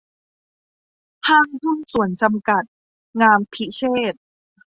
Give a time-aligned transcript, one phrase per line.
[1.27, 2.63] ห้างหุ้นส่วนจำกัด
[3.21, 3.81] งามพิเช
[4.11, 4.21] ษฐ์